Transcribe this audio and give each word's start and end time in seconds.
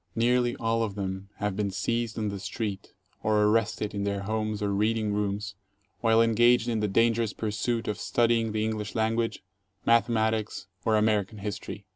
Nearly 0.15 0.55
all 0.55 0.81
of 0.81 0.95
them 0.95 1.29
have 1.35 1.55
been 1.55 1.69
seized 1.69 2.17
on 2.17 2.29
the 2.29 2.39
street 2.39 2.95
or 3.21 3.43
arrested 3.43 3.93
in 3.93 4.03
their 4.03 4.21
homes 4.23 4.63
or 4.63 4.73
reading 4.73 5.13
rooms 5.13 5.53
while 5.99 6.23
engaged 6.23 6.67
in 6.67 6.79
the 6.79 6.87
dangerous 6.87 7.33
pursuit 7.33 7.87
of 7.87 7.99
studying 7.99 8.51
the 8.51 8.63
English 8.65 8.95
language, 8.95 9.43
mathematics, 9.85 10.65
or 10.85 10.95
American 10.95 11.37
history. 11.37 11.85